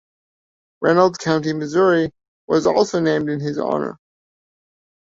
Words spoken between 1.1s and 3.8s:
County, Missouri was also named in his